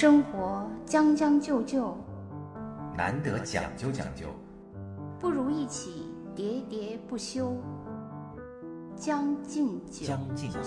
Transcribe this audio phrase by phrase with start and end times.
[0.00, 1.98] 生活将将就就，
[2.96, 4.26] 难得讲究讲究，
[5.18, 7.52] 不如一起喋喋不休。
[8.94, 10.60] 将进酒，将进酒。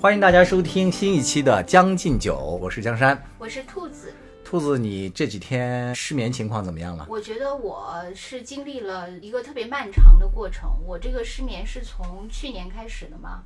[0.00, 3.20] 欢迎大家收听新一期的《将进酒》，我是江山。
[3.40, 4.12] 我是兔子。
[4.46, 7.04] 兔子，你这几天失眠情况怎么样了？
[7.10, 10.70] 我觉得我是经历了一个特别漫长的过程。
[10.86, 13.42] 我这个失眠是从去年开始的嘛？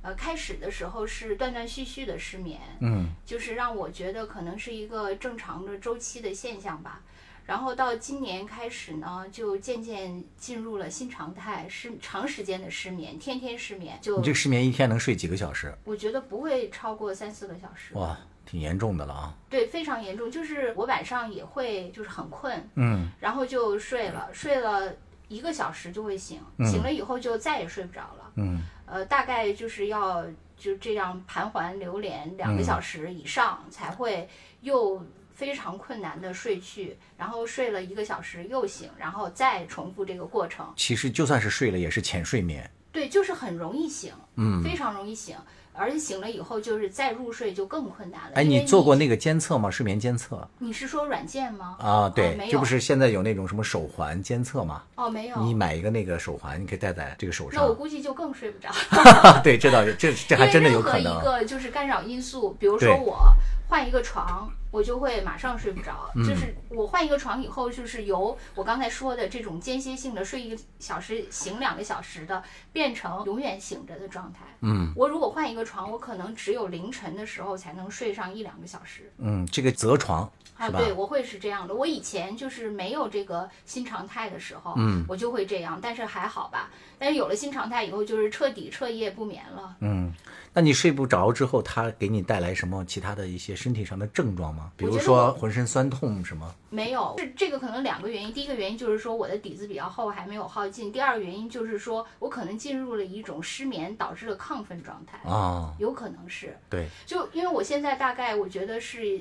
[0.00, 7.02] 呃，开始的时候是断断续续的失眠，嗯，就是让我觉得可能是一个正常的周期的现象吧。
[7.44, 13.98] 然后到今年开始呢，就渐渐进入了新常态，失长时间的失眠，天天失眠。
[14.00, 15.74] 就你这个失眠一天能睡几个小时？
[15.84, 17.92] 我觉得不会超过三四个小时。
[17.92, 18.18] 哇，
[18.50, 19.34] 挺严重的了啊！
[19.48, 20.28] 对，非常严重。
[20.28, 24.92] 就是我晚上也会就是很困，嗯，然后就睡了，睡了
[25.28, 28.32] 一个小时就会醒，醒了以后就再也睡不着了。
[28.34, 30.24] 嗯，呃，大概就是要
[30.56, 34.28] 就这样盘桓流连两个小时以上才会
[34.62, 35.00] 又。
[35.32, 40.70] 非常困难的睡去，然后睡了一个小时又醒，然后再重复这个过程。
[40.76, 42.70] 其实就算是睡了，也是浅睡眠。
[42.92, 45.36] 对，就是很容易醒，嗯，非常容易醒，
[45.72, 48.32] 而且醒了以后就是再入睡就更困难了。
[48.34, 49.70] 哎，你做过那个监测吗？
[49.70, 50.46] 睡眠监测？
[50.58, 51.76] 你是说软件吗？
[51.78, 54.82] 啊，对，这不是现在有那种什么手环监测吗？
[54.96, 55.36] 哦，没有。
[55.36, 57.62] 你买一个那个手环，你可以戴在这个手上。
[57.62, 58.70] 那我估计就更睡不着。
[59.44, 61.04] 对，这倒是这这还真的有可能。
[61.04, 63.32] 任何一个就是干扰因素，比如说我
[63.70, 64.52] 换一个床。
[64.72, 72.40] 我就会马上睡不着，就是我换一个床以后，就是由我刚才说的这种间歇性的睡一个小时醒两个小时的，
[72.72, 74.44] 变成永远醒着的状态。
[74.60, 79.12] 嗯，我如果换一个床，我可能只有凌晨的时候才能睡上一两个小时。
[79.18, 80.30] 嗯，这个择床
[80.60, 81.74] 啊，对我会是这样的。
[81.74, 86.70] 我以前就是没有这个新常态的时候，嗯，我就会这样，但是还好吧。
[86.98, 89.76] 但是有了新常态以后，就是彻底彻夜不眠了。
[89.80, 90.12] 嗯。
[90.52, 94.72] 那你睡不着之后，它给你带来什么其他的一些身体上的症状吗？
[94.76, 96.52] 比如说浑身酸痛什么？
[96.68, 98.32] 没有，是这个可能两个原因。
[98.32, 100.90] 第一个原因就是说我的底子比较厚，还没有耗尽。
[100.90, 106.56] 第二个原因就是说我可能进入了一种失眠导致的亢奋状态啊，有可能是。
[106.68, 109.20] 对，就因为我现在大概我觉得是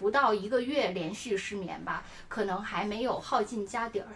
[0.00, 4.08] 不到一个月连续失眠吧，可能还没有耗尽家底儿，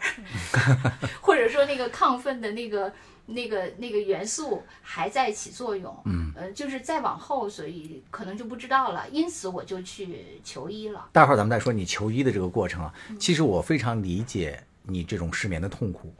[1.21, 2.91] 或者说那个亢奋的那个。
[3.27, 9.09] 那个那个元素还在起作用，嗯，呃，就是再往后，所以可能就不知道了。
[9.09, 11.09] 因此我就去求医了。
[11.11, 12.93] 待会儿咱们再说你求医的这个过程啊。
[13.19, 16.13] 其实我非常理解你这种失眠的痛苦。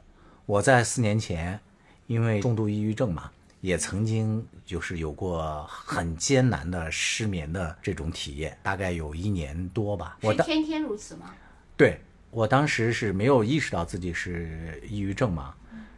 [0.47, 1.59] 我在四年前，
[2.07, 3.29] 因为重度抑郁症嘛，
[3.65, 10.19] 也曾经就是有过很艰难的失眠的这种体验，大概有一年多吧。
[10.21, 11.33] 是天天如此吗？
[11.75, 11.99] 对，
[12.29, 15.55] 我当时是没有意识到自己是抑郁症嘛。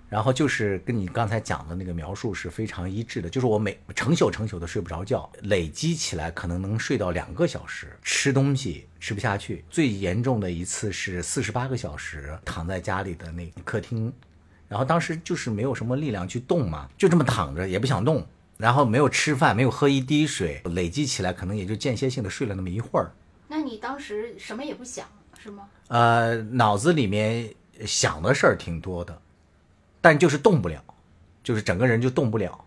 [0.10, 14.14] 然后就是跟你刚才讲的那个描述是非常一致的，就是我每成宿成宿的睡不着觉，累积起来可能能睡到两个小时，吃东西吃不下去，最严重的一次是四十八个小时躺在家里的那客厅，
[14.68, 18.26] 然后当时就是没有什么力量去动嘛，就这么躺着也不想动，
[18.58, 23.12] 然后没有吃饭，没有喝一滴水，累积起来可能也就间歇性的睡了那么一会儿。
[23.48, 25.06] 那你当时什么也不想
[25.42, 25.64] 是吗？
[25.88, 27.54] 呃，脑子里面
[27.86, 29.22] 想的事儿挺多的。
[30.00, 30.82] 但就是动不了，
[31.44, 32.64] 就是整个人就动不了，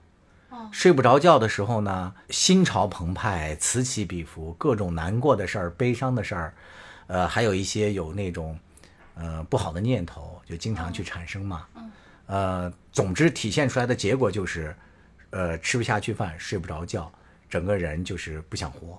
[0.72, 6.54] 睡不着觉的时候呢，心潮澎湃，此起彼伏，各种难过的事儿、悲伤的事儿，
[7.06, 8.58] 呃，还有一些有那种，
[9.20, 11.66] 呃，不好的念头，就经常去产生嘛。
[12.24, 14.74] 呃，总之体现出来的结果就是，
[15.28, 17.12] 呃，吃不下去饭，睡不着觉，
[17.50, 18.98] 整个人就是不想活，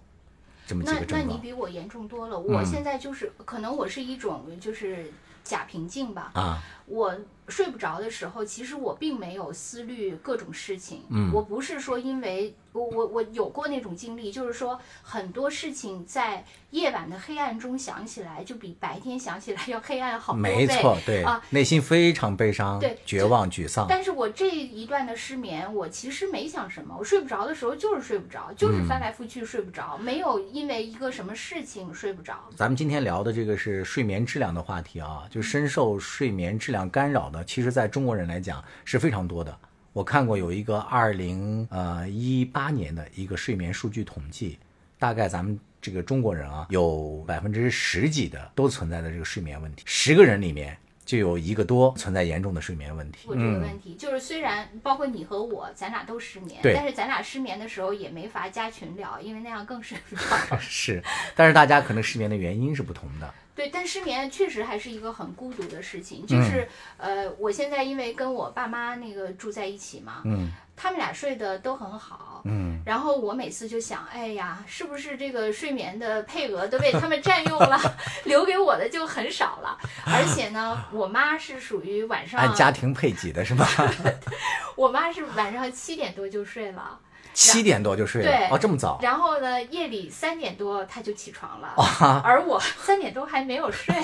[0.67, 1.21] 这么几个症状。
[1.21, 5.11] 那那你比我严重多了，我现在就是可能我是一种就是
[5.43, 6.29] 假平静吧。
[6.35, 7.15] 啊，我。
[7.47, 11.01] 睡不着的时候，其实我并没有思虑各种事情。
[11.09, 20.55] 嗯，我不是说因为我我我有过那种经历，就是说很多事情在夜晚的黑暗中想起来，就比白天想起来要黑暗好多倍。
[20.55, 23.85] 没错，对啊，内心非常悲伤，对，绝望、沮丧。
[23.89, 26.95] 但是我这一段的失眠，我其实没想什么。
[26.97, 32.35] 我睡不着的时候就是睡不着，就是翻来覆去睡不着，没有因为一个什么事情睡不着。
[32.55, 37.43] 咱们今天聊的这个是睡眠质量的话题啊，就深受睡眠质量干扰的。
[37.45, 39.57] 其实，在中国人来讲是非常多的。
[39.93, 44.57] 我看过有一个二零呃一八年的一个睡眠数据统计，
[44.97, 53.27] 大概咱们这个中国人啊，有百分之十几的都存在的这个睡眠问题，十个人里面就有一个多存在严重的睡眠问题。
[53.27, 60.57] 我这个问题就是，虽然包括你和我，咱俩都失眠，但是咱俩失眠的时候也没法加群聊，因为那样更睡不着。
[60.57, 61.03] 是，
[61.35, 63.33] 但是大家可能失眠的原因是不同的。
[63.55, 66.25] 对，但失眠确实还是一个很孤独的事情。
[66.25, 66.67] 就是
[66.97, 72.41] 呃，我现在因为跟我爸妈那个住在一起嘛，嗯他们俩睡得都很好。
[72.43, 77.77] 嗯，然后我每次就想，哎呀，是不是这个睡眠的配额都被他们占用了，
[78.25, 79.77] 留给我的就很少了。
[80.07, 83.67] 而且呢，我妈是属于晚上，按家庭配给的是吗？
[84.75, 86.97] 我妈是晚上七点多就睡了，
[87.33, 88.99] 七点多就睡了，对哦，这么早？
[89.01, 93.95] 然后呢，夜里三点多他就起床了，哇，而我三点多还没有睡。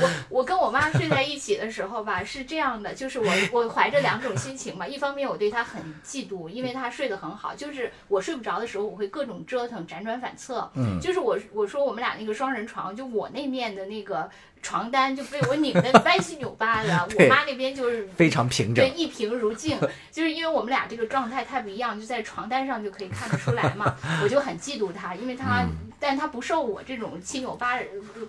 [0.00, 10.70] 我我跟我妈睡在一起的时候吧，是这样的，就是我我怀着两种心情嘛，一方面我对她很嫉妒，因为她睡得很好，就是我睡不着的时候，我会各种折腾，辗转反侧。
[10.74, 14.28] 嗯就是我我说我们俩那个双人床，就我那面的那个
[14.62, 18.94] 床单就被我拧得歪七扭八的， 我妈那边就是非常平整对，。
[18.96, 19.78] 一平如镜，
[20.12, 23.94] 就是因为我们俩这个状态太不一样，就在床单上就可以看得出来嘛。
[24.22, 25.68] 我就很嫉妒她，因为她，嗯
[26.00, 27.76] 但她不受我这种七扭八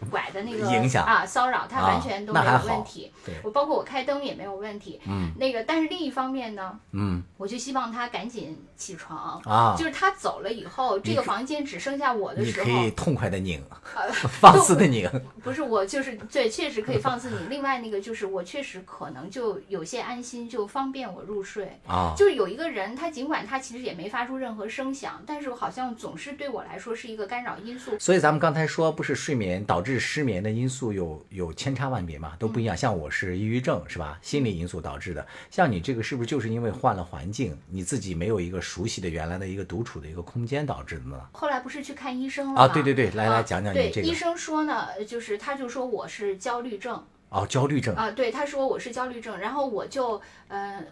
[0.10, 3.12] 拐的那个影响啊骚扰，他啊完全都没有问题。
[3.24, 5.00] 对我包括我开灯也没有问题。
[5.06, 9.40] 嗯那个，但是另一方面呢，嗯我就希望她赶紧起床。
[9.46, 13.64] 啊，就是她走了以后，这个房间只剩下我的时候你可以，痛快的拧，
[13.96, 15.08] 呃，放肆的拧。
[15.44, 17.38] 不是我就是对，确实可以放肆你。
[17.50, 21.80] 另外那个就是我确实可能就有些安心，就方便我入睡。
[21.88, 27.98] 啊，就是有一个人，他尽管他其实也没发出任何声响，但是好像总是对我来说是一个干扰因素。
[28.00, 32.76] 所以咱们刚才说，不是睡眠导致失眠的因素有有千差万别嘛，都不一样。
[32.76, 34.18] 像我是抑郁症是吧？
[34.22, 35.26] 心理因素导致的。
[35.50, 41.20] 像你这个是不是就是因为换了环境，你自己没有一个熟悉的原来的一个独处的一个空间导致的呢？
[41.32, 42.62] 后来不是去看医生了吗？
[42.64, 47.96] 啊，对对对，来来啊讲讲你对，这个医生说呢，就是他就说我是焦虑症哦，焦虑症。
[47.96, 50.84] 啊，对，他说我是焦虑症，然后我就呃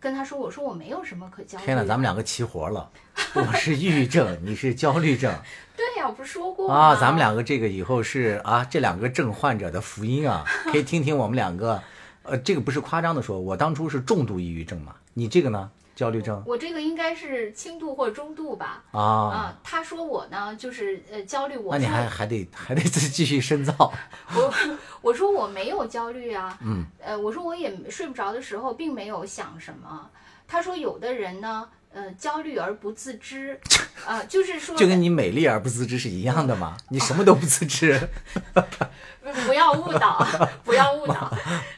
[0.00, 1.64] 跟他说，我说我没有什么可焦虑。
[1.64, 2.90] 天哪，咱们两个齐活了，
[3.34, 5.32] 我是抑郁症，你是焦虑症。
[5.78, 11.80] 对呀、我不是说过吗啊，咱们两个这个以后是啊，这两个症患者的福音啊，可以听听我们两个，
[12.24, 18.84] 呃，这个不是夸张的说，我当初是重度抑郁症嘛，你这个呢，焦虑症我这个应该是轻度或中度吧。
[18.92, 21.56] 啊，啊，他说我呢，就是呃焦虑。
[21.58, 23.74] 我那你还还得还得再继续深造，
[24.32, 24.54] 我
[25.00, 30.08] 我说我没有焦虑啊，嗯，呃，我说我也睡不着的时候，并没有想什么。
[30.46, 31.68] 他说有的人呢，
[31.98, 33.58] 呃，焦虑而不自知，
[34.06, 37.98] 啊、就是说就跟你美丽而不自知是一样的嘛， 你什么都不自知，
[39.46, 40.24] 不要误导，
[40.64, 41.28] 不要误导。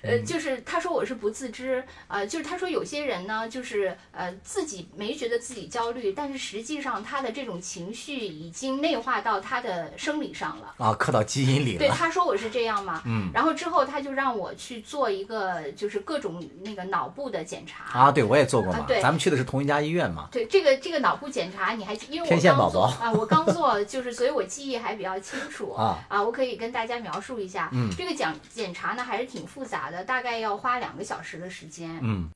[0.03, 10.75] 呃，就是他说我是不自知，呃，就是他说有些人呢，就是呃自己没觉得自己焦虑，但是实际上他的这种情绪已经内化到他的生理上了。
[10.77, 17.99] 啊，刻到基因里了对，他说我是这样嘛，嗯，然后之后他就让我去做一个就是各种那个脑部的检查。
[17.99, 25.73] 啊，对我也做过嘛啊，对咱们去的是同一家医院嘛，对这个这个脑部检查，你还因为我刚线宝宝做啊，我刚做，就是所以我记忆还比较清楚
[26.09, 27.71] 啊我可以跟大家描述一下。
[27.73, 31.91] 嗯这个检检查呢还是挺复杂的，大概要花两个小时的时间。
[32.03, 32.29] 嗯，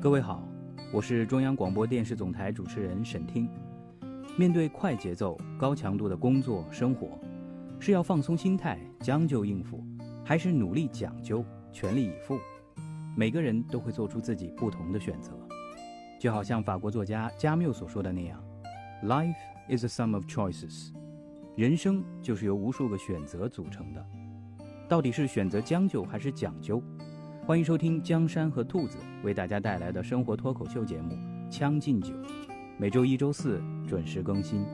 [0.00, 0.42] 各位好，
[0.92, 3.48] 我是中央广播电视总台主持人沈听。
[4.36, 7.18] 面对快节奏、高强度的工作生活，
[7.80, 9.82] 是要放松心态、将就应付，
[10.24, 12.38] 还是努力讲究、全力以赴？
[13.18, 15.32] 每个人都会做出自己不同的选择。
[16.20, 18.40] 就好像法国作家加缪所说的那样
[19.02, 19.34] ：“Life
[19.68, 20.92] is a sum of choices。”
[21.58, 24.06] 人生就是由无数个选择组成的。
[24.88, 26.80] 到底是选择将就还是讲究？
[27.44, 31.14] 欢迎收听江山和兔子为大家带来的生活脱口秀节目
[31.48, 32.14] 《将进酒》，
[32.76, 34.64] 每周一、周四准时更新。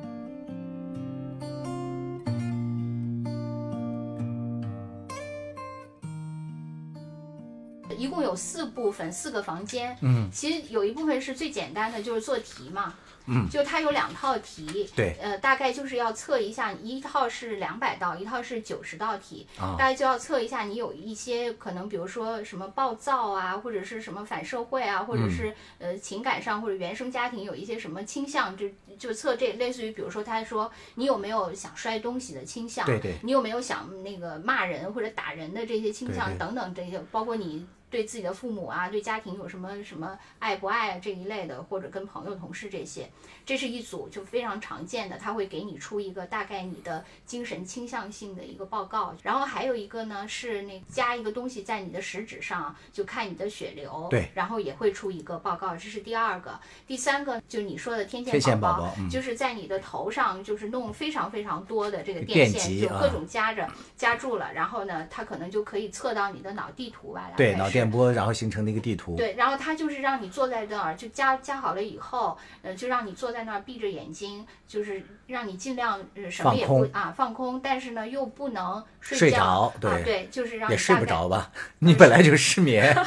[8.35, 9.97] 有四部分，四个房间。
[10.03, 12.93] 嗯，其实有一部分是最简单的，就是做题嘛。
[13.27, 14.87] 嗯就它有两套题。
[14.95, 19.47] 对呃，大概就是要测一下，一套是两百道，一套是九十道题。
[19.59, 25.49] 啊大概就要测一下你有一些可能，比如说什么暴躁啊，或者是什么反社会啊，或者是、
[25.79, 28.67] 嗯呃情感上或者原生家庭有一些什么倾向，就
[28.99, 37.67] 就测这类似于，比如说他说你有没有想摔东西的倾向，对对你有没有想那个骂人或者打人的这些倾向等等这些，包括你。
[37.95, 43.09] 对自己的父母啊，对家庭有什么什么爱不爱啊这一类的，或者跟朋友、同事这些，
[43.47, 49.15] 这是一组就非常常见的，他会给你出一个大概你的精神倾向性的一个报告。
[49.23, 55.77] 然后还有一个呢是那加一个东西在你的食指上，就看你的血流，对然后也会出一个报告。
[55.77, 56.59] 这是第二个，
[56.89, 69.17] 第三个就你说的天天线宝宝就是在你的头上就是弄非常非常多的这个电电线，就各种夹着夹住了，然后呢，它可能就可以测到你的脑地图吧，大概对脑电电波，然后形成的一个地图。
[69.17, 81.51] 对，然后它就是让你坐在那儿，就加加好了以后，呃，就让你坐在那儿闭着眼睛，就是让你尽量呃什么也不啊放空，但是呢又不能睡着对啊，对，就是让也睡你大概不着吧？
[81.81, 82.95] 你本来就失眠。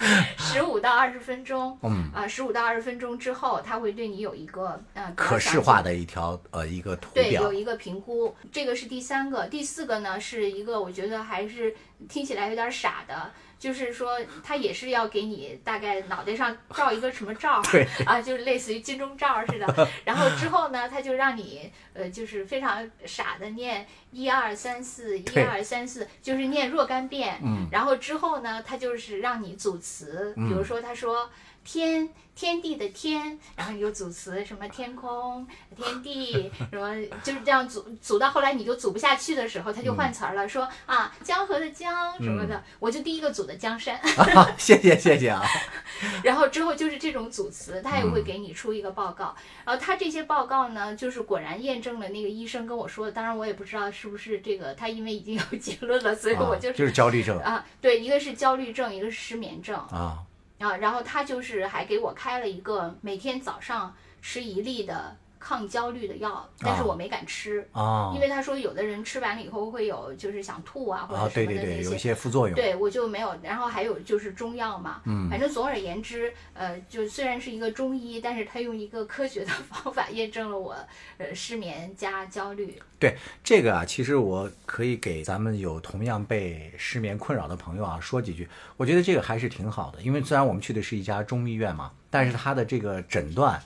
[0.38, 7.52] 十五到二十分钟，嗯，啊，十五到二十分钟之后，它会对你有一个呃可视化的一条呃一个图对，有。
[7.52, 9.46] 一个评估，这个是第三个。
[9.48, 11.74] 第四个呢，是一个我觉得还是
[12.08, 19.88] 听起来有点傻的，就是说他也是要给你大概脑袋上照一个什么罩对 啊，就是类似于金钟罩似的。
[20.04, 27.38] 然后之后呢，他就让你呃，就是非常傻的念一二三四，一二三四，就是念若干遍。
[27.44, 31.30] 嗯然后之后呢，他就是让你组词，比如说他说。
[31.72, 35.46] 天天地的天，然后你就组词什么天空、
[35.76, 45.40] 天地，什么就是这样组组到后来你就组不下去的时候，他就换词儿了，说啊江河的江什么的，我就第一个组的江山， 啊，谢谢谢谢啊。
[46.24, 59.76] 然后之后就是这种组词，他也嗯会给你出一个报告，然后他这些报告呢，就是果然验证了那个医生跟我说的，当然我也不知道是不是这个，他因为已经有结论了，所以我啊就就是焦虑症啊，对，一个是焦虑症，一个是失眠症。
[59.76, 60.18] 啊。
[60.60, 71.88] 啊，然后他就是还给我开了一个每天早上吃一粒的抗焦虑的药，但是啊我没敢吃，啊因为他说有的人吃完了以后会有就是想吐啊或啊者，什对对对，么的那些。
[71.88, 72.54] 有一些副作用。
[72.54, 80.76] 对，我就没有，然后还有就是中药嘛，嗯反正总而言之，呃，就虽然是一个中医，但是他用一个科学的方法 验证了我
[81.16, 82.78] 呃失眠加焦虑。
[82.98, 88.46] 对这个啊，其实我可以给咱们有同样被失眠困扰的朋友啊说几句。
[88.76, 93.58] 我觉得这个还是挺好的，因为虽然我们去的是一家中医院嘛，但是他的这个诊断，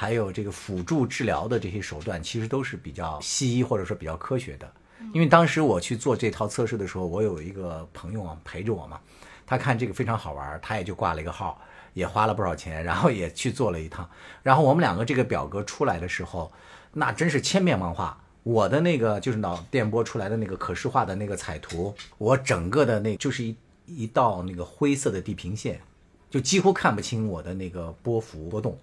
[0.00, 4.72] 还有这个辅助治疗的这些手段，其实都是比较西医或者说比较科学的。
[5.12, 9.00] 因为当时我去做这套测试的时候，我有一个朋友啊陪着我嘛，
[9.44, 11.60] 他看这个非常好玩，他也就挂了一个号，
[11.94, 14.08] 也花了不少钱，然后也去做了一趟。
[14.44, 16.52] 然后我们两个这个表格出来的时候，
[16.92, 18.22] 那真是千变万化。
[18.44, 25.80] 我的那个就是脑电波出来的那个可视化的那个彩图，我整个的那就是一一道那个灰色的地平线，
[26.30, 28.78] 就几乎看不清我的那个波幅波动。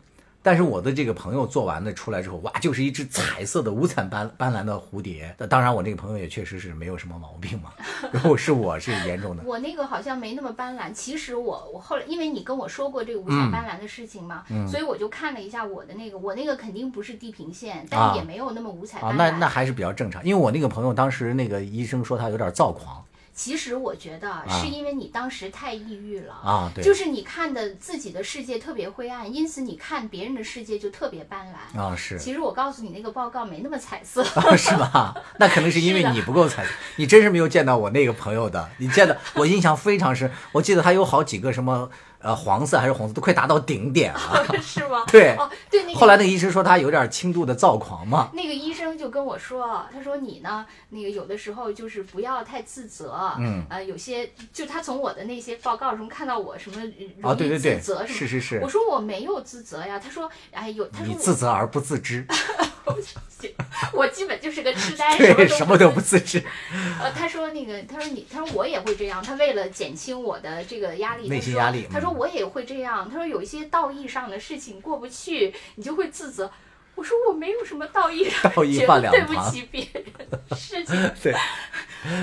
[0.46, 5.34] 但是我的这个朋友做完了出来之后，哇，就是一只彩色的五彩斑斑斓的蝴蝶。
[5.40, 7.72] 那当然，我那个朋友也确实是没有什么毛病嘛。
[8.14, 10.94] 如果是我是严重的，我那个好像没那么斑斓。
[10.94, 19.18] 其实我我后来，因为你跟我说过这个五彩斑斓的事情嘛，嗯所以我就看了一下我的那个，我那个肯定不是地平线，啊但也没有那么五彩啊斑，斓。
[19.18, 20.24] 那那还是比较正常。
[20.24, 23.04] 因为我那个朋友当时那个医生说他有点躁狂
[23.36, 26.34] 其实我觉得是因为你当时太抑郁了。
[26.34, 31.80] 啊，对，就是你看的自己的世界特别灰暗，因此你看别人的世界就特别斑斓。
[31.80, 34.24] 啊是其实我告诉你，那个报告没那么彩色。
[34.56, 35.14] 是吧？
[35.38, 36.66] 那可能是因为你不够彩，
[36.96, 38.70] 你真是没有见到我那个朋友的。
[38.78, 41.90] 你见到我印象非常深，我记得他有好几个什么
[42.26, 44.46] 呃黄色还是红色，都快达到顶点了。
[44.62, 45.04] 是吗？
[45.08, 48.30] 对哦，对，那个后来那个医生说他有点轻度的躁狂嘛。
[48.34, 56.82] 那个医生就跟我说，他说你呢，那个有的时候就是不要太自责，嗯呃，有些就他从我的那些报告中看到我什么
[57.22, 58.20] 啊，容易对对对自责，什么。
[58.20, 62.26] 是是是我，说我没有自责呀，他说，哎有，他说你我自责而不自知，
[63.94, 66.44] 我基本就是个痴呆，什对，么什么都不不自知，
[67.02, 69.22] 呃，他说那个，他说你，他说我也会这样。
[69.22, 73.10] 他为了减轻我的这个压力，内他说心压力嗯他说我也会这样。
[73.10, 76.52] 他说有一些道义上的事情过不去，你就会自责。
[76.96, 81.12] 我说我没有什么道义上， 道义对不起别人的事情。
[81.22, 81.36] 对，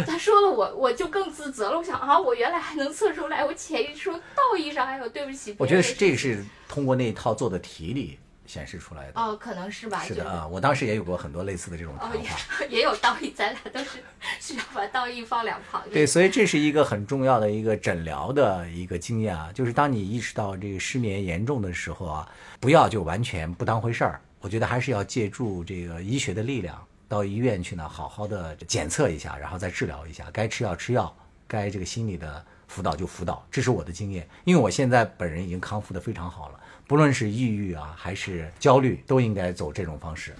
[0.06, 1.76] 他说了我，我就更自责了。
[1.76, 5.56] 我想啊，我原来还能测出来，我潜意识说道义上还有对不起别人。
[5.58, 8.18] 我觉得是这个是通过那一套做的题里
[8.52, 9.18] 显示出来的。
[9.18, 12.64] 哦，可能是吧，是是的啊，我当时也有过很多类似的这种谈哦话。
[12.68, 14.02] 也 也有道义，咱俩都是
[14.38, 15.82] 需要把道义放两旁。
[15.90, 22.28] 对，所以这是一个很重要的一个诊疗的一个经验啊，就是当你意识到这个失眠严重的时候啊，
[22.60, 24.20] 不要就完全不当回事儿。
[24.40, 26.78] 我觉得还是要借助这个医学的力量，
[27.08, 31.16] 到医院去呢，好好的检测一下，然后再治疗一下，该吃药吃药，
[31.46, 33.46] 该这个心理的辅导就辅导。
[33.50, 36.60] 这是我的经验，因为我现在本人已经康复的非常好了，
[36.92, 40.34] 不论是抑郁啊还是焦虑，都应该走这种方式。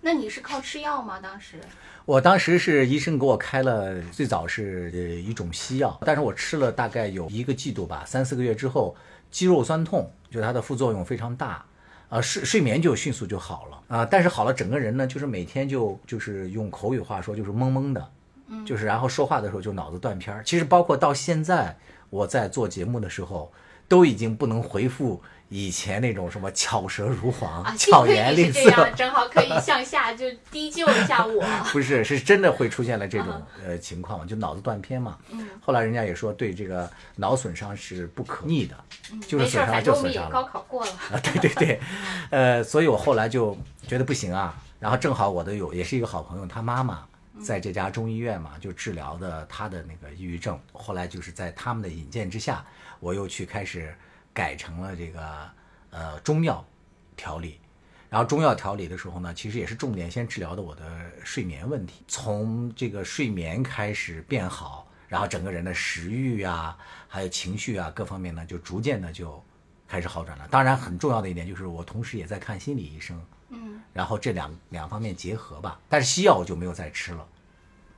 [0.00, 1.20] 那你是靠吃药吗？
[1.20, 1.60] 当时？
[2.06, 8.96] 我当时是医生给我开了，最早是呃一种西药，但是我吃了大概有一个季度吧，三四个月之后，
[9.30, 11.62] 肌肉酸痛，就它的副作用非常大，
[12.08, 18.10] 啊睡睡眠就迅速就好了啊，但是好了，整个人呢就是每天就就是用口语话说就是懵懵的，
[18.46, 20.42] 嗯就是然后说话的时候就脑子断片儿。
[20.42, 21.76] 其实包括到现在
[22.08, 23.52] 我在做节目的时候，
[23.86, 28.90] 都已经不能回复以前那种什么巧舌如簧、啊，巧言令色。
[28.96, 31.42] 正好可以向下就低就一下我。
[31.72, 35.18] 不是，是真的会出现了这种呃情况，就脑子断片嘛。
[35.30, 38.76] 嗯后来人家也说，对这个脑损伤是不可逆的，
[39.26, 40.44] 就是损伤就损伤了。
[40.44, 40.92] 考过了。
[41.12, 41.80] 啊，对对对，
[42.30, 44.54] 呃，所以我后来就觉得不行啊。
[44.78, 47.04] 然后正好我的有也是一个好朋友，他妈妈
[47.42, 50.58] 在这家中医院嘛，就治疗的他的那个抑郁症。
[50.72, 52.64] 后来就是在他们的引荐之下，
[53.00, 53.94] 我又去开始
[54.38, 55.50] 改成了这个
[55.90, 56.64] 呃中药
[57.16, 57.58] 调理。
[58.08, 66.78] 然后中药调理的时候呢，其实也是重点先治疗的我的睡眠问题，从这个睡眠开始变好，然后整个人的食欲啊，
[67.08, 69.42] 还有情绪啊各方面呢，就逐渐的就
[69.88, 70.46] 开始好转了。
[70.48, 75.80] 当然，很重要的一点就是我同时也在看心理医生，嗯，然后这两两方面结合吧。
[75.88, 77.26] 但是西药我就没有再吃了，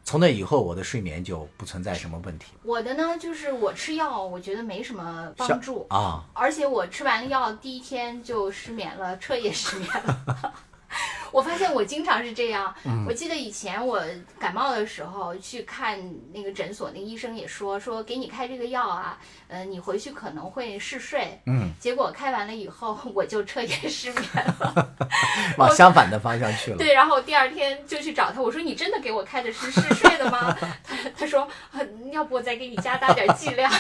[0.05, 2.47] 从那以后我的睡眠就不存在什么问题。
[2.63, 10.55] 我的呢，就是我吃药，我觉得没什么帮助，啊，而且我吃完了药第一天就失眠了，彻夜失眠了。
[11.33, 12.75] 我发现我经常是这样。
[12.85, 14.01] 嗯我记得以前我
[14.39, 15.99] 感冒的时候去看
[16.33, 19.19] 那个诊所，那个医生也说说给你开这个药啊，
[19.49, 21.41] 呃，你回去可能会嗜睡。
[21.47, 24.25] 嗯，结果开完了以后，我就彻夜失眠
[24.59, 24.91] 了。
[25.59, 26.77] 往相反的方向去了。
[26.77, 30.57] 对，然后第二天就去找他，我说你真的给我开的是嗜睡的吗？
[30.85, 31.43] 他他说、
[31.73, 31.81] 啊
[32.11, 33.71] 要不我再给你加大点剂量。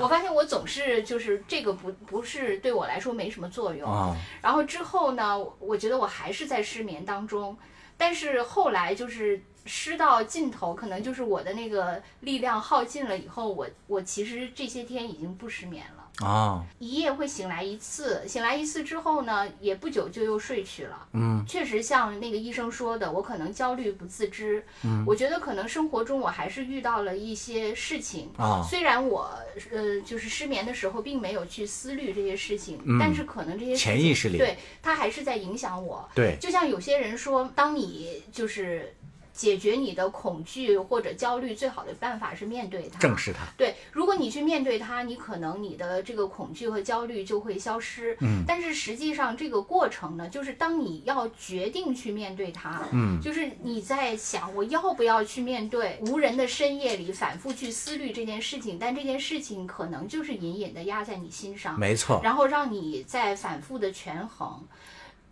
[0.00, 3.90] 我发现我总是就是这个不不是对我来说没什么作用。
[3.90, 7.56] 啊，然后之后呢，我我觉得我我还是在失眠当中，
[7.96, 16.03] 但是后来就是失到尽头，可能就是我的那个力量耗尽了以后，我我其实这些天已经不失眠了。
[16.20, 21.08] 啊，一夜会醒来一次，醒来一次之后呢，也不久就又睡去了。
[21.12, 24.64] 嗯，确实像那个医生说的，我可能焦虑不自知。
[24.84, 28.30] 嗯，我觉得可能生活中我还是遇到了一些事情。
[28.36, 29.30] 啊虽然我
[29.72, 36.08] 呃就是失眠的时候并没有去思虑这些事情，嗯但是可能这些潜意识里对它还是在影响我。
[36.14, 38.94] 对，就像有些人说，当你就是
[39.34, 43.00] 解决你的恐惧或者焦虑，最好的办法是面对它。
[43.00, 43.40] 正视它。
[43.56, 48.16] 对，如果你去面对它，你可能你的这个恐惧和焦虑就会消失。
[48.20, 62.20] 嗯，但是实际上这个过程呢，就是当你要决定去面对它，嗯，就是你在想我要不要去面对无人的深夜里反复去思虑这件事情，但这件事情可能就是隐隐的压在你心上，没错。
[62.22, 64.62] 然后让你在反复的权衡。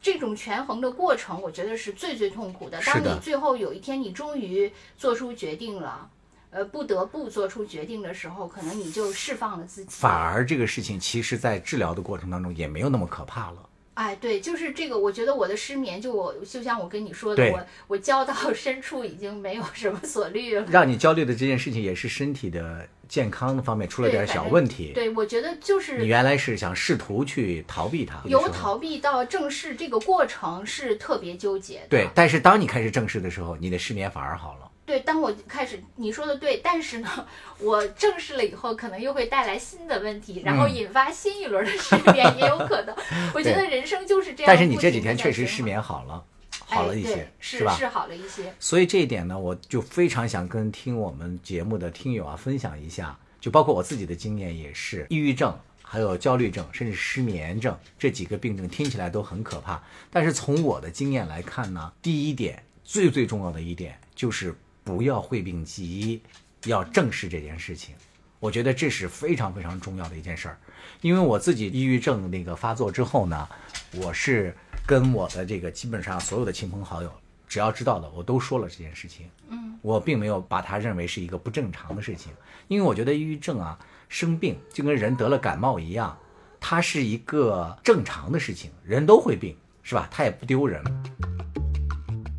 [0.03, 2.79] 这种权衡的过程，我觉得是最最痛苦的。
[2.83, 6.11] 当你最后有一天你终于做出决定了，
[6.51, 9.91] 呃，不得不做出决定的时候，可能你就释放了自己。
[9.91, 13.69] 反而这个事情，其实在治疗的过程当中也没有那么可怕了。
[13.95, 14.99] 哎，对，就是这个。
[14.99, 20.67] 我觉得我的失眠，就我就像我跟你说的，我我焦到 深处已经没有什么所虑了。
[20.71, 24.93] 让你焦虑的这件事情，也是身体的健康方面出了点小问题。
[24.95, 31.89] 对，我觉得就是你原来是想试图去逃避它，由逃避到正视这个过程是特别纠结的。
[31.91, 34.71] 对，但是当你开始正视的时候，你的失眠反而好了。
[34.87, 37.27] 对，当我开始你说的对，但是呢，
[37.61, 42.97] 我正视了以后，可能又会带来新的问题，然后嗯引发新一轮的失眠，也有可能。
[43.35, 44.47] 我觉得人生就是这样。
[44.47, 46.25] 但是你这几天确实失，眠好了，
[46.75, 47.77] 好了一些，是吧？
[47.77, 48.53] 是好了一些。
[48.59, 66.21] 所以这一点呢，我就非常想跟听我们节目的听友啊分享一下，就包括我自己的经验也是，抑郁症、还有焦虑症，甚至失眠症这几个病症听起来都很可怕，但是从我的经验来看呢，第一点最最重要的一点就是不要讳病忌医，
[66.65, 67.95] 要正视这件事情。
[68.41, 70.59] 我觉得这是非常非常重要的一件事儿，
[71.01, 73.49] 因为我自己抑郁症那个发作之后呢，
[73.93, 74.53] 我是
[74.87, 77.11] 跟我的这个基本上所有的亲朋好友，
[77.47, 79.27] 只要知道的我都说了这件事情。
[79.49, 82.33] 嗯，我并没有把它认为是一个不正常的事情，
[82.69, 86.17] 因为我觉得抑郁症啊，生病就跟人得了感冒一样，
[86.61, 90.09] 它是一个正常的事情，人都会病，是吧？
[90.11, 90.83] 它也不丢人。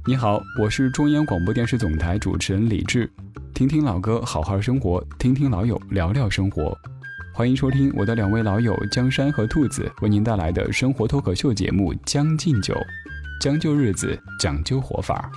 [0.05, 3.09] 你好，我是中央广播电视总台主持人李志，
[3.53, 6.77] 听听老歌，好好生活，听听老友聊聊生活。
[7.35, 12.75] 欢迎收听我的两位老友江山和兔子为您带来的生活脱口秀节目《将进酒》，
[13.41, 15.31] 将就日子，讲究活法。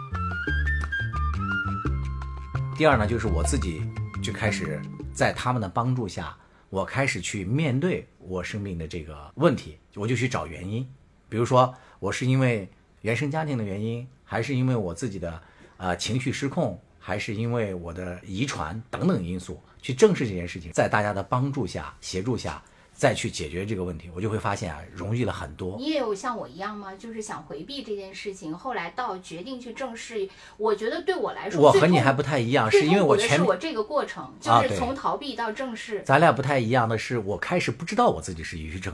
[2.76, 3.80] 第二呢，就是我自己
[4.22, 4.78] 就开始
[5.14, 6.36] 在他们的帮助下，
[6.68, 10.86] 我开始去面对我生病的这个问题，我就去找原因。
[11.30, 12.68] 比如说，我是因为
[13.00, 15.40] 原生家庭的原因，还是因为我自己的
[15.78, 20.72] 呃情绪失控，还是因为我的遗传等等因素，去正视这件事情。
[20.72, 22.60] 在大家的帮助下、协助下，
[22.92, 25.76] 再去解决这个问题，我就会发现啊，容易了很多。
[25.78, 26.92] 你也有像我一样吗？
[26.96, 30.28] 就是想回避这件事情，后来到决定去正视。
[30.56, 36.02] 我觉得对我来说，我和你还不太一样，是因为我全是我这个过程，就是从逃避到正视。
[36.02, 38.92] 咱俩不太一样的是，我开始不知道我自己是抑郁症，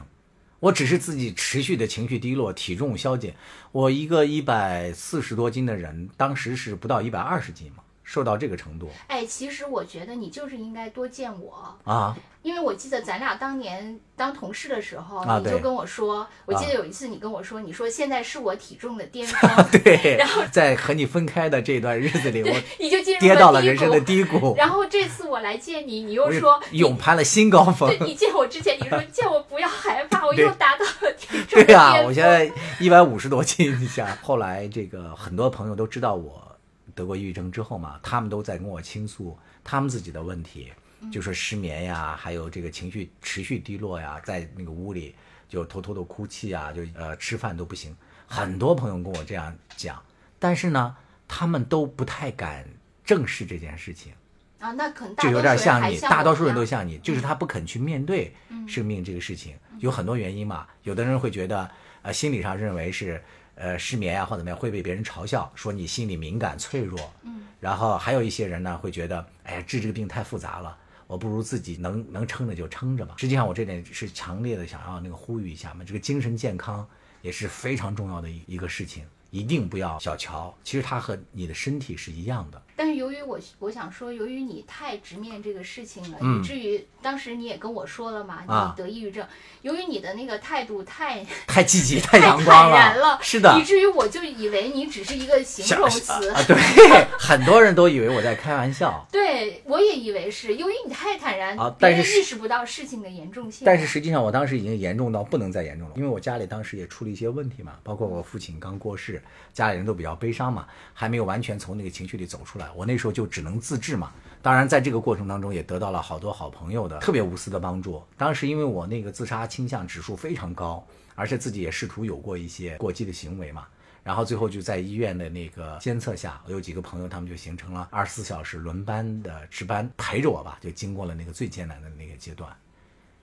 [0.61, 3.35] 我只是自己持续的情绪低落，体重消减。
[3.70, 7.83] 我一个一百四十多斤的人，当时是不到一百二十斤嘛。
[8.12, 19.51] 瘦到这个程度，哎，其实我觉得你就是应该多见我啊，因为我记得咱俩当年当同事的时候，你就跟我说，我记得有一次你跟我说，你说现在是我体重的巅 峰，
[19.83, 36.51] 对，然后在和你分开的这段日子里，我你就进入跌到了人生的低谷，然后这次我来见你，你又说勇攀了新高峰，对，你见我之前你说 见我不要害怕，我又达到了体重对呀，我现在一百五十多斤，你想，后来这个很多朋友都知道我。
[36.94, 40.72] 得过抑郁症之后嘛，他们都在跟我倾诉他们自己的问题，
[41.11, 45.14] 就说失眠呀，还有这个情绪持续低落呀，在那个屋里
[45.48, 47.96] 就偷偷的哭泣啊，就呃吃饭都不行。
[48.26, 50.02] 很多朋友跟我这样讲，
[50.38, 52.66] 但是呢，他们都不太敢
[53.05, 54.12] 正视这件事情
[54.59, 54.72] 啊。
[54.72, 58.35] 那可能就有点像你，大多数人都像你，就是他不肯去面对
[58.66, 60.66] 生命这个事情，有很多原因嘛。
[60.83, 61.70] 有的人会觉得，
[62.02, 63.22] 呃，心理上认为是。
[63.54, 67.12] 呃，失眠呀，或怎么样，会被别人嘲笑，说你心理敏感脆弱。
[67.22, 73.14] 嗯，然后还有一些人呢，会觉得，哎呀，治这个病太复杂了，我不如自己能能撑着就撑着吧。
[73.18, 76.86] 实际上，我这点是强烈的想要那个呼吁一下嘛，这个精神健康
[77.20, 82.61] 也是非常重要的一一个事情，一定不要小瞧，其实它和你的身体是一样的。
[82.77, 89.27] 但是由于我我想说，由于你太直面这个事情了，以至于当时你也跟我说了嘛，你得抑郁症。
[89.62, 96.29] 由于你的那个态度太 太积极、 太阳光了，是的，以至于我就以为你只是一个形容词。
[96.29, 96.57] 啊，对，
[97.18, 99.07] 很多人都以为我在开玩笑。
[99.11, 103.64] 对，我也以为是，由于你太坦然，啊，别人意识不到事情的严重性。
[103.64, 109.21] 但是实际上，我当时已经严重到不能再严重了，因为我家里当时也出了一些问题嘛，包括我父亲刚过世，
[109.52, 112.70] 家里人都比较悲伤嘛，还没有完全从那个情绪里走出来。
[112.74, 114.12] 我那时候就只能自制嘛。
[114.40, 118.02] 当然，在这个过程当中，也得到了好多好朋友的特别无私的帮助。
[118.16, 123.68] 当时因为我那个自杀倾向指数非常高，而且自己也试图有过一些过激的行为嘛，
[124.02, 132.50] 然后最后就在医院的那个监测下，我有几个朋友，他们就形成了二十四小时轮班的值班陪着我吧，就经过了那个最艰难的那个阶段。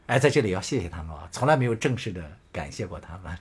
[0.06, 3.38] 哎，在这里要谢谢他们啊，从来没有正式的感谢过他们。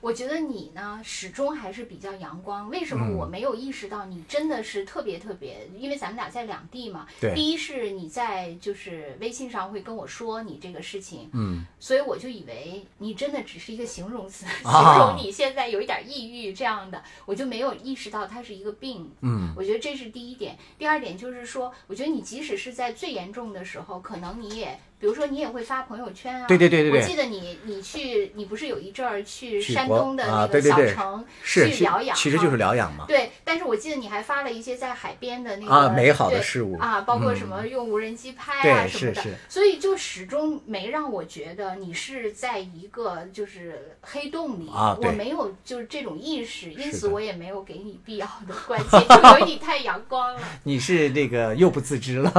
[0.00, 2.70] 我觉得你呢，始终还是比较阳光。
[2.70, 5.68] 为什么我没有意识到你真的是特别特别？
[5.76, 7.04] 因为咱们俩在两地嘛。
[7.20, 7.34] 对。
[7.34, 19.10] 第一是你在就是微信上会跟我说你这个事情，嗯，所以我就以为你真的只是一个形容词， 形容你现在有一点抑郁这样的，我就没有意识到它是一个病。
[19.22, 19.52] 嗯。
[19.56, 20.56] 我觉得这是第一点。
[20.78, 24.78] 第二点就是说，我觉得你即使是在最严重的时候，可能你也。
[25.00, 26.48] 比如说，你也会发朋友圈啊？
[26.48, 32.16] 对对对对我记得你，你去，你不是有一阵儿去山东的那个小城去疗养？
[32.16, 33.04] 其实就是疗养嘛。
[33.08, 39.22] 对，但是我记得你还发了一些在海边的那个啊美好的事物啊，包括什么用无人机拍啊什么的。
[39.22, 39.34] 是是。
[39.48, 50.40] 所以就始终没让我觉得你是在一个就是黑洞里啊，我没有就是这种意识，因此我也没有给你必要的关切，就因为你太阳光了。
[50.64, 52.30] 你是那个又不自知了。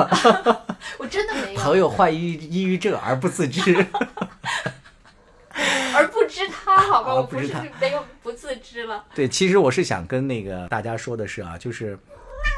[0.98, 1.60] 我真的没有。
[1.60, 3.30] 朋友患抑抑郁症而不。
[3.30, 3.86] 自知，
[6.00, 9.04] 而不知他，好吧，我不是没有不自知了。
[9.14, 11.98] 对，其实我是想跟那个大家说的是啊，就是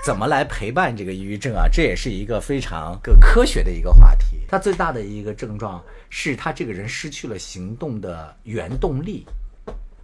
[0.06, 4.38] 怎么来陪伴这个抑郁症啊，这也是一个非常个科学的一个话题。
[4.48, 9.26] 他最大的一个症状是他这个人失去了行动的原动力，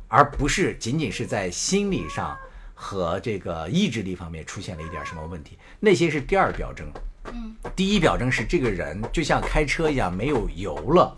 [0.07, 2.35] 而不是仅仅是在心理上
[2.73, 6.91] 和这个意志力方面出现了一点什么问题，那些是第二表征。
[7.33, 11.13] 嗯，第一表征是这个人就像开车一样没有油了，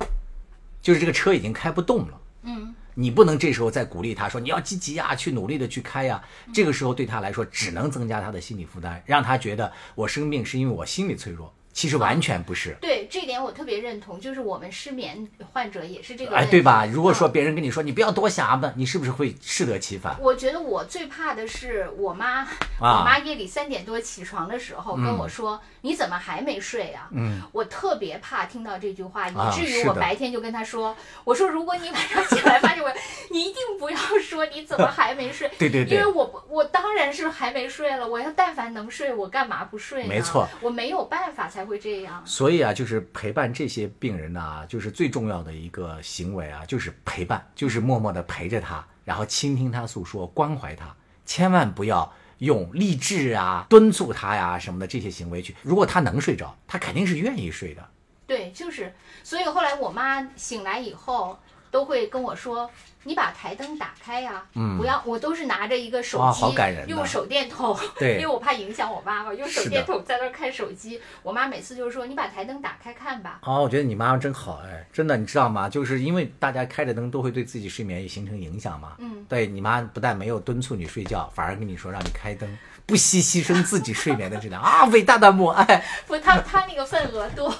[0.81, 2.21] 就是这个车已经开不动了。
[2.43, 6.23] 嗯，你不能这时候再鼓励他说你要积极呀，去努力的去开呀。
[6.53, 11.53] 这个时候对他来说只能增加他的心理负担，让他觉得我生病是因为我心理脆弱。
[11.71, 14.19] 其实完全不是，对这点我特别认同。
[14.19, 16.85] 就是我们失眠患者也是这个，哎，对吧？
[16.85, 20.17] 如果说别人跟你说你不要多想吧，你是不是会适得其反？
[20.19, 22.41] 我觉得我最怕的是我妈，
[22.81, 32.91] 我妈夜里三点多起床的时候跟我说：“你怎么还没睡啊？”嗯，我特别怕听到这句话，以至于我白天就跟他说：“我说如果你晚上起来发现我，
[33.31, 35.49] 你一定不要说你怎么还没睡。
[35.57, 38.05] ”对对对，因为我我当然是还没睡了。
[38.05, 40.09] 我要但凡能睡，我干嘛不睡呢？
[40.09, 41.69] 没错，我没有办法才。
[41.69, 50.95] 会这样，所以啊，就是陪伴这些病人呢，就是最重要的一个行为啊，就是陪伴，就是默默的陪着他，然后倾听他诉说，关怀他，
[51.27, 55.55] 千万不要用励志啊、敦促他呀什么的这些行为去。
[55.61, 57.87] 如果他能睡着，他肯定是愿意睡的，
[58.27, 61.39] 对，就是，所以后来我妈醒来以后
[61.71, 62.69] 都会跟我说
[63.03, 71.01] ：“你把台灯打开呀、嗯不要。”我都是拿着一个手哇机，好感人用手电筒，对因为，我怕影响我妈嘛，用手电筒在那儿看手机。
[71.23, 73.39] 我妈每次就是说：“你把台灯打开看吧。
[73.43, 75.69] 哦，我觉得你妈妈真好哎，真的，你知道吗？
[75.69, 78.93] 就是因为大家开着灯都会对自己睡眠也形成影响嘛。
[78.99, 84.85] 嗯，对你妈不但没有敦促你睡觉，反而跟你说让你开灯，不惜牺牲自己睡眠的质量啊！
[84.85, 85.83] 伟大的母爱。
[86.07, 87.53] ”不，她她那个份额多。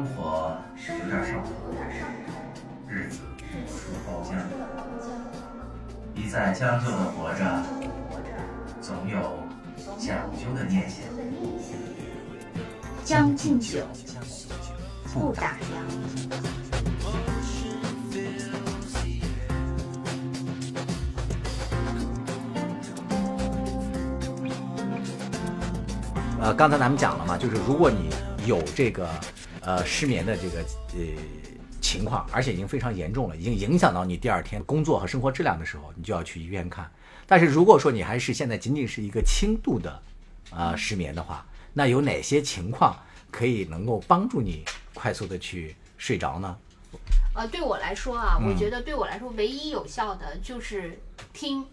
[0.00, 0.56] 生活
[0.88, 1.50] 有点上头，
[2.88, 3.18] 日子
[3.66, 4.32] 似包浆，
[6.14, 7.62] 一再将就的活着，
[8.80, 9.18] 总有
[9.98, 11.04] 讲究的念想。
[13.04, 13.80] 将进酒，
[15.12, 15.64] 不打烊。
[26.40, 28.08] 呃，刚才咱们讲了嘛，就是如果你
[28.46, 29.06] 有这个
[29.76, 30.60] 呃失眠的这个
[30.94, 31.00] 呃
[31.80, 36.90] 情况，而且已经非常严重了，已经影响到你第二天工作和生活质量的时候，你就要去医院看。
[37.26, 40.02] 但是如果说你还是现在仅仅是一个轻度的
[40.50, 42.96] 呃失眠的话，那有哪些情况
[43.30, 46.56] 可以能够帮助你快速的去睡着呢？
[47.34, 51.00] 呃，对我来说啊，我嗯觉得对我来说唯一有效的就是
[51.32, 51.60] 听。
[51.60, 51.66] 嗯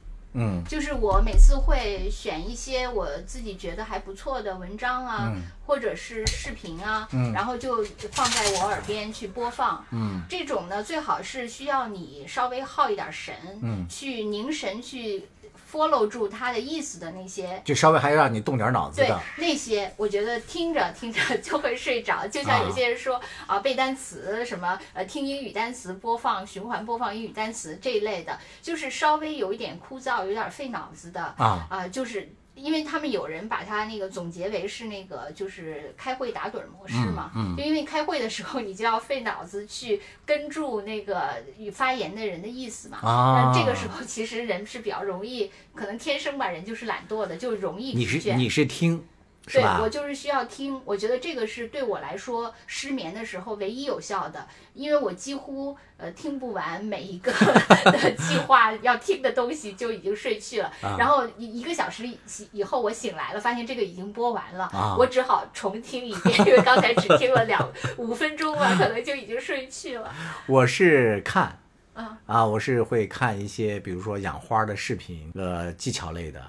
[0.68, 5.42] 就是我每次会选一些我自己觉得还不错的文章啊，嗯。
[5.66, 7.34] 或者是视频啊，嗯。
[7.34, 9.86] 然后就放在我耳边去播放。
[9.92, 10.22] 嗯。
[10.30, 13.86] 这种呢，最好是需要你稍微耗一点神，嗯。
[13.90, 15.28] 去凝神去
[15.72, 17.62] follow 住他的意思的那些。
[17.66, 19.14] 就稍微还要让你动点脑子对。
[19.38, 37.56] 那些，我觉得听着听着就会睡着，就像有些人说啊背单词什么呃听英语单词播放循环播放英语单词这一类的，就是稍微有一点枯燥，有点费脑子的啊啊、就是因为他们有人把它那个总结为是那个就是开会打盹儿模式嘛，嗯嗯。
[37.56, 48.32] 就因为开会的时候你就要费脑子去跟住那个与发言的人的意思嘛，啊那这个时候其实人是比较容易，可能天生吧人就是懒惰的，就容易你疲倦。
[48.32, 49.06] 是你是听
[49.48, 49.90] 是对我？
[49.90, 57.32] 就是需要听，我觉得这个是对我来说失眠的时候唯一有效的，因为我几乎呃听不完每一个
[57.92, 62.20] 的计划要听的东西就已经睡去了，啊然后一一个小时以
[62.52, 70.14] 以后我醒来了，发现这个已经播完了，啊我只好重听一遍，因为刚才只听了两五分钟吧，可能就已经睡去了。
[70.48, 71.58] 我是看
[71.94, 76.42] 啊啊，我是会看一些，比如说养花的视频，呃，技巧类的，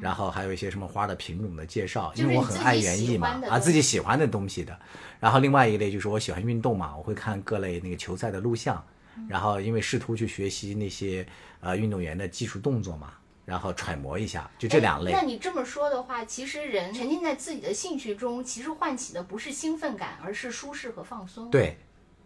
[0.00, 4.78] 然后还有一些什么花的品种的介绍，因为我很爱园艺嘛啊，自己喜欢的东西的。
[5.20, 8.84] 然后另外一类就是我喜欢运动嘛，我会看各类那个球赛的录像，
[9.16, 11.26] 嗯然后因为试图去学习那些
[11.60, 15.20] 呃运动员的技术动作嘛，然后揣摩一下，就这两类哎。
[15.20, 21.78] 那你这么说的话，其实人沉浸在自己的兴趣中，其实唤起的不是兴奋感，而是舒适和放松。，对，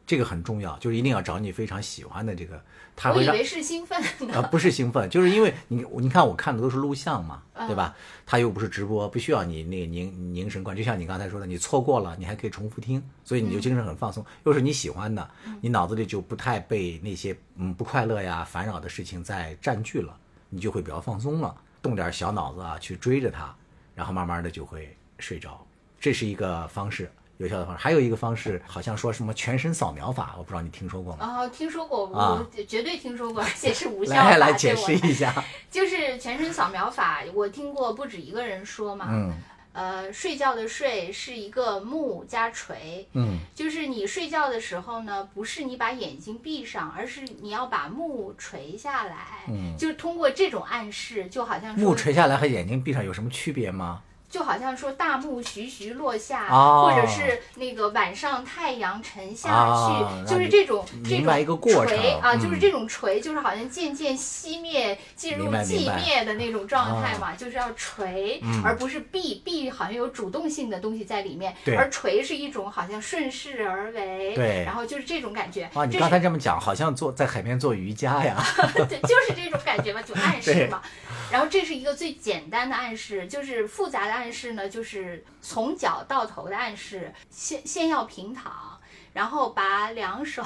[0.06, 2.62] 这个很重要，就是一定要找你非常喜欢的这个，
[2.96, 4.32] 他会让我以为是兴奋呢。
[4.34, 7.94] 呃，不是兴奋，就是因为你你看我看的都是录像嘛，嗯对吧？
[8.26, 15.28] 它又不是直播，不需要你那个凝凝神观，就像你刚才说的，你错过了，你还可以重复听，所以你就精神很放松，又是你喜欢的，
[15.60, 20.14] 你脑子里就不太被那些嗯不快乐呀、烦扰的事情在占据了，
[20.48, 23.54] 你就会比较放松了，动点小脑子啊去追着它，
[23.94, 25.64] 然后慢慢的就会睡着，
[26.00, 27.10] 这是一个方式。
[27.42, 31.42] 有效的方式，还有一个方式，好像说什么全身扫描法，我不知道你听说过吗？
[31.42, 34.31] 哦，听说过，啊我绝对听说过，而且是无效的。
[34.31, 35.44] 来来解释一下。
[35.70, 39.09] 就是全身扫描法，我听过不止一个人说嘛。
[39.11, 39.33] 嗯
[39.74, 49.46] 呃，睡觉的睡是一个目加垂，嗯就是你睡觉的时候呢，不是你把眼睛闭上，而是你要把目垂下来。
[49.48, 54.02] 嗯，就是通过这种暗示，就好像说目垂下来和眼睛闭上有什么区别吗？
[54.33, 56.90] 就好像说大幕徐徐落下，哦。
[56.90, 61.88] 或者是那个晚上太阳沉下去，啊就是这种这种过程。
[61.88, 62.40] 垂啊，嗯。
[62.40, 68.62] 就是这种垂，就是好像渐渐熄灭，进入寂灭的那种状态嘛，就是要垂，嗯。
[68.64, 74.64] 而不是闭闭，好像有主动性的东西在里面，而垂是一种好像顺势而为，对。
[74.64, 78.42] 然后就是这种感觉，哇，你刚才这么讲，好像做在海边做瑜伽呀。
[78.88, 80.81] 对，就是这种感觉嘛，就暗示嘛。
[81.33, 87.12] 然后这是一个最简单的暗示，就是复杂的暗示呢，就是从脚到头的暗示。
[87.31, 88.79] 先先要平躺，
[89.14, 90.45] 然后把两手。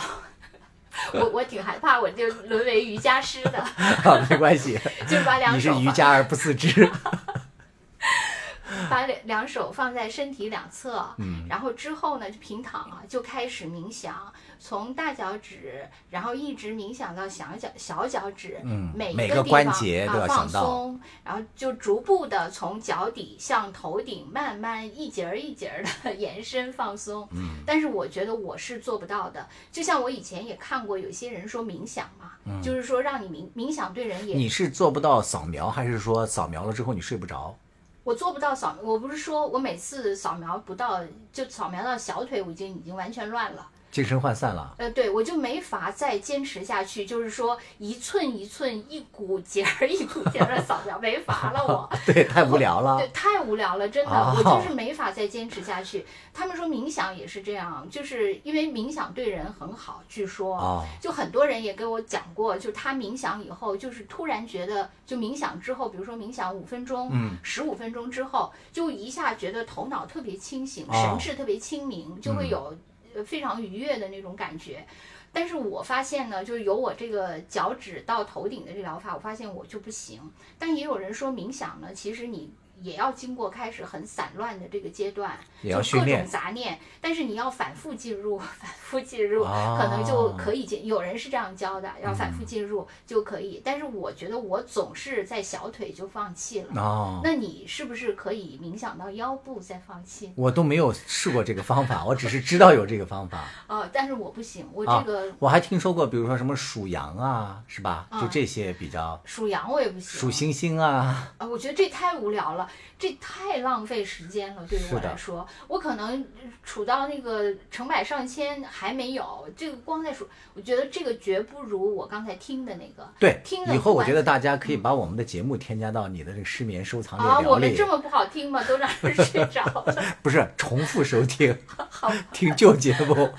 [1.12, 6.88] 我我挺害怕，我就沦为瑜伽师的， 啊，没关系，就是把两你是手瑜伽而不自知。
[8.88, 27.28] 把两两手放在身体两侧，嗯，然后之后呢就平躺啊，就开始冥想，从大脚趾，然后一直冥想到小脚小脚趾，嗯每每个关节都要想到松，然后就逐步的从脚底向头顶慢慢一节儿一节儿的 延伸放松。
[27.32, 29.46] 嗯，但是我觉得我是做不到的。
[29.70, 37.56] 就像我以前也看过有些人说冥想嘛，嗯就是说让你冥冥想对人也你是做不到扫描，还是说扫描了之后你睡不着？
[38.04, 41.00] 我做不到扫，我不是说我每次扫描不到，
[41.32, 43.68] 就扫描到小腿，我已经已经完全乱了。
[43.96, 44.74] 精神涣散了？
[44.76, 51.88] 呃，对我就没法再坚持下去，就是说一寸一寸、一股节儿 一股节儿的扫描，没法了我。
[52.04, 53.09] 对，太无聊了 对，。
[53.14, 56.04] 太无聊了，真的，哦我就是没法再坚持下去。
[56.35, 72.76] 他们说冥想也是这样，就是因为冥想对人很好，据说，哦就很多人也给我讲过，就他冥想以后，就是突然觉得，就冥想之后，比如说冥想五分钟、嗯十五分钟之后，就一下觉得头脑特别清醒，哦神志特别清明，就会嗯有呃
[73.24, 74.87] 非常愉悦的那种感觉。
[75.33, 80.20] 但是我发现呢，就是有我这个脚趾到头顶的这疗法，我发现我就不行。
[80.59, 82.50] 但也有人说冥想呢，其实你
[82.82, 90.86] 也要经过开始很散乱的这个阶段，也要就各训练种杂念，但是你要反复进入， 反复进入，哦可能就可以进。
[90.86, 93.60] 有人是这样教的，要反复进入就可以。
[93.64, 96.80] 但是我觉得我总是在小腿就放弃了。
[96.80, 100.32] 哦，那你是不是可以冥想到腰部再放弃？
[100.36, 103.44] 我都没有试过这个方法， 我只是知道有这个方法。
[103.68, 108.06] 哦，但是我不行，我啊这个我还听说过，比如说什么数羊啊，是吧？
[108.12, 110.20] 就嗯这些比较数羊我也不行。
[110.20, 112.65] 数星星啊，啊，我觉得这太无聊了，
[112.98, 114.64] 这太浪费时间了。
[114.68, 116.24] 对于我来说，我可能
[116.64, 123.09] 数到那个成百上千还没有，这个光在数，我觉得这个绝不如我刚才听的那个。
[123.18, 128.62] 对听，了以后我觉得大家可以把我们的节目添加到你的这个失眠收藏啊，列表里我们这，么不好听吗？
[128.64, 129.94] 都让人 睡着了。
[130.22, 131.57] 不是重复收听，
[132.33, 133.31] 听旧节目，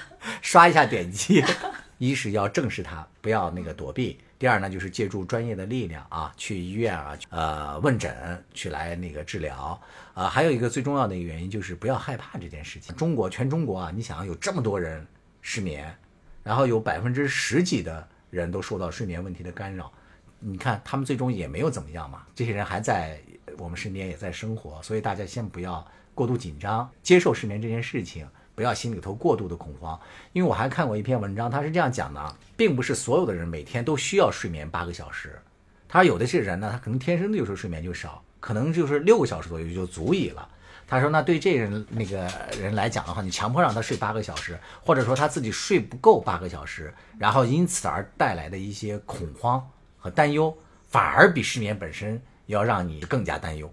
[0.42, 1.44] 刷一下点击。
[2.00, 9.80] 一是要正视它，不要那个躲避；第二呢，就是借助专业的力量啊，去医院啊，呃，问诊去来那个治疗。
[10.14, 12.96] 啊，还有一个最重要的一个原因就是不要害怕这件事情。
[12.96, 15.06] 中国全中国啊，你想有这么多人
[15.42, 15.96] 失眠，
[16.44, 19.92] 然后有百分之十几的人都受到睡眠问题的干扰，
[20.40, 23.20] 你看他们最终也没有怎么样嘛，这些人还在
[23.58, 29.98] 我们身边也在生活，所以大家先不要过度紧张，接受失眠这件事情，不要心里头过度的恐慌。
[30.34, 35.40] 因为我还看过一篇文章，他是这样讲的，并不是所有的人每天都需要睡眠八个小时，
[35.88, 40.50] 他说有的是人呢，他可能天生的就是睡眠就少，可能就是六个小时左右就足以了。
[40.88, 49.62] 他说：“那对这人那个人来讲的话，你强迫让他睡八个小时，或者说他自己睡不够八个小时，然后因此而带来的一些恐慌
[50.00, 53.72] 和担忧，反而比失眠本身要让你更加担忧，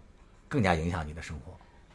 [0.49, 1.54] 更加影响你的生活。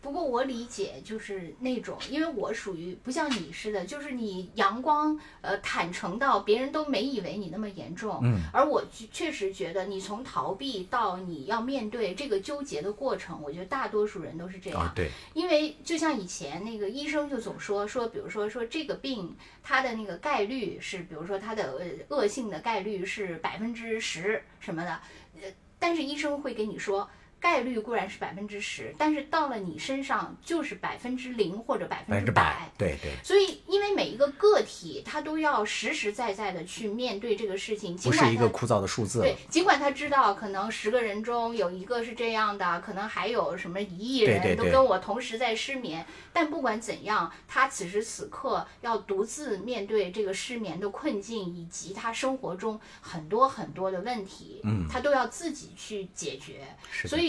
[0.10, 25.00] 不过我理解就是那种，因为我属于不像你似的，就是你阳光呃坦诚到别人都没以为你那么严重，嗯，而我确确实觉得你从逃避到你要面对这个纠结的过程，我觉得大多数人都是这样，啊，对，因为就像以前那个医生就总说说，比如说说这个病它的那个概率是，比如说它的呃恶性的概率是百分之十什么的，
[25.40, 27.08] 呃，但是医生会给你说。
[27.40, 56.68] 概率固然是百分之十，但是到了你身上就是百分之零或者百百分之百百。，对对，所以，因为每一个个体，他都要实实在在的去面对这个事情，尽管他不是一个枯燥的数字对，尽管他知道可能十个人中有一个是这样的，可能还有什么一亿人都跟我同时在失眠，但不管怎样，他此时此刻要独自面对这个失眠的困境，以及他生活中很多很多的问题，嗯他都要自己去解决。
[56.92, 57.29] 是所以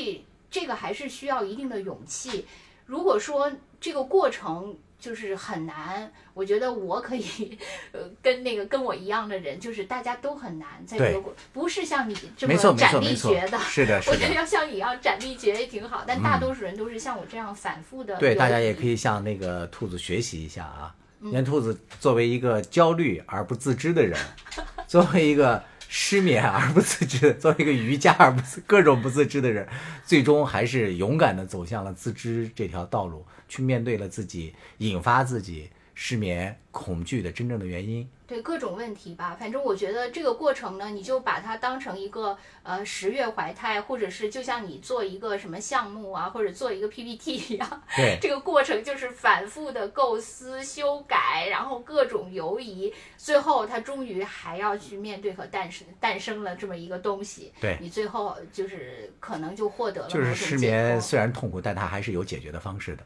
[0.51, 2.47] 这个还是需要一定的勇气。
[2.87, 7.57] 如果说这个过程就是很难，我觉得我可以，
[7.93, 14.35] 呃，跟那个跟我一样的人，就是大家都很难在这对个过，不是像你这么斩立决的。，是的，是 我觉得。
[14.35, 18.17] 要像你一样斩立决也挺好，但大多数人都是像我这样反复的。
[18.19, 18.97] 对，大家也可以。
[19.01, 20.95] 向那个兔子学习一下啊。
[21.21, 24.19] 嗯因为兔子作为一个焦虑而不自知的人，
[24.89, 29.67] 作为一个失眠而不自知，作为一个瑜伽而不自各种不自知的人，
[30.05, 35.69] 最终还是勇敢的走向了自知这条道路，去面对了自己引发自己
[36.03, 38.09] 失眠、恐惧的真正的原因。
[38.27, 57.53] 对各种问题吧，反正我觉得这个过程呢，你就把它当成一个呃十月怀胎，或者是就像你做一个什么项目啊，或者做一个 PPT 一样， 对，这个过程就是反复的构思、修改，然后各种犹疑，最后他终于还要去面对和诞生诞生了这么一个东西。
[57.61, 63.05] 对你最后就是可能就获得了就是失眠虽然痛苦，但它还是有解决的方式的。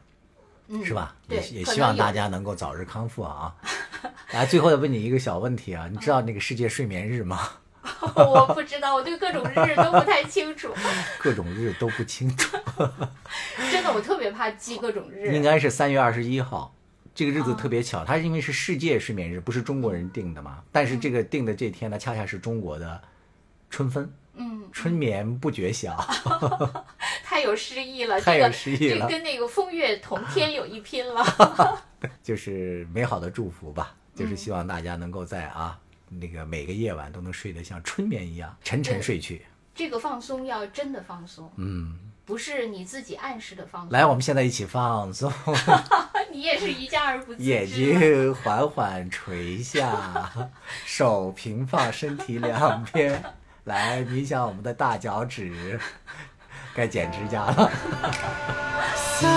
[0.67, 1.15] 嗯是吧？
[1.29, 3.53] 也也希望大家能够早日康复啊！
[4.31, 7.39] 来， 最后要问你一个小问题啊，你知道那个世界睡眠日吗？
[8.15, 10.73] 我不知道，我对各种日都不太清楚，
[11.21, 12.57] 各种日都不清楚，
[13.71, 15.33] 真的，我特别怕记各种日。
[15.33, 16.73] 应该是三月二十一号。
[17.13, 20.61] 这个日子哦特别巧，它是因为是世界睡眠日，不是中国人定的嘛。
[20.71, 23.01] 但是这个定的这天呢，恰恰是中国的
[23.69, 25.95] 春分，嗯，春眠不觉晓。
[27.45, 31.23] 太有诗意了，太有这个诗意了这个跟那个风月同天有一拼了。
[32.23, 35.79] 就是美好的祝福吧，就是希望大家能够在啊
[36.09, 39.45] 那个每个夜晚都能睡得像春眠一样沉沉睡去。
[39.73, 43.91] 这个放松要真的放松，嗯，不是你自己暗示的放松。
[43.91, 45.31] 来，我们现在一起放松，
[46.31, 47.49] 你也是一家而不自知。
[47.49, 50.31] 眼睛缓缓垂下，
[50.85, 53.21] 手平放身体两边，
[53.65, 55.79] 来冥想我们的大脚趾，
[56.75, 57.71] 该剪指甲了。
[58.95, 59.31] 散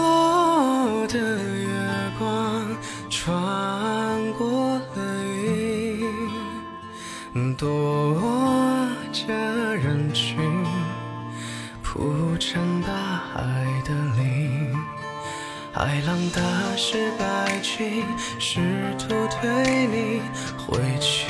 [0.00, 1.68] 落的月
[2.18, 2.64] 光
[3.10, 5.02] 穿过了
[7.34, 8.16] 云，躲
[9.12, 9.34] 着
[9.74, 10.38] 人群，
[11.82, 13.42] 铺成大海
[13.84, 14.72] 的鳞。
[15.72, 16.40] 海浪打
[16.76, 18.04] 湿白裙，
[18.38, 18.60] 试
[18.96, 20.22] 图推你
[20.56, 21.26] 回去。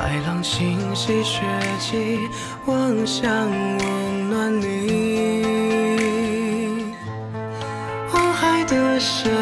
[0.00, 1.42] 海浪清洗血
[1.80, 2.20] 迹，
[2.66, 5.42] 望向温暖你。
[8.12, 9.34] 望海的深，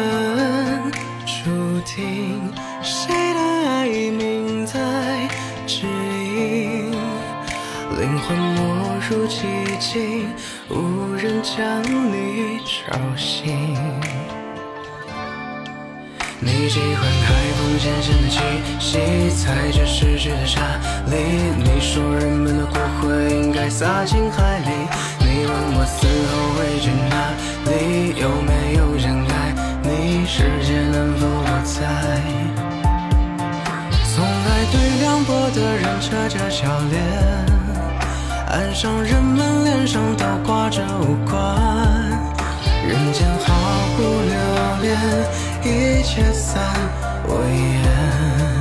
[1.25, 2.51] 注定
[2.81, 3.39] 谁的
[3.69, 5.29] 爱铭在
[5.67, 6.91] 指引。
[7.99, 9.43] 灵魂没入寂
[9.79, 10.27] 静，
[10.69, 13.77] 无人将你吵醒。
[16.39, 18.39] 你喜欢海风咸咸的气
[18.79, 18.99] 息，
[19.31, 20.61] 踩着逝去的沙
[21.09, 21.11] 砾。
[21.57, 23.07] 你说人们的骨灰
[23.41, 24.69] 应该撒进海里。
[25.19, 27.33] 你问我死后会去哪
[27.65, 31.75] 里，有没有人爱你，世界能否不在？
[34.13, 37.01] 从来对凉薄的人扯着笑脸，
[38.49, 41.35] 岸上人们脸上都挂着无关。
[42.87, 43.53] 人间毫
[43.97, 44.37] 不留
[44.81, 44.95] 恋，
[45.63, 46.61] 一切散
[47.27, 47.35] 为
[47.83, 48.56] 烟。